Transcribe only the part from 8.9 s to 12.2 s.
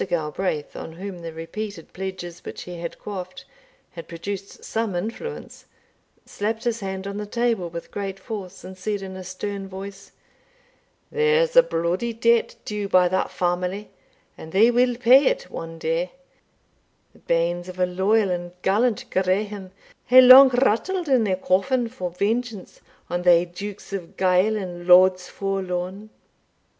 in a stern voice, "There's a bloody